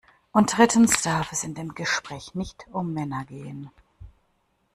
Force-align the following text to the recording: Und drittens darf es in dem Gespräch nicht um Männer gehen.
Und 0.31 0.57
drittens 0.57 1.03
darf 1.03 1.31
es 1.31 1.43
in 1.43 1.53
dem 1.53 1.75
Gespräch 1.75 2.33
nicht 2.33 2.65
um 2.71 2.91
Männer 2.91 3.23
gehen. 3.25 3.69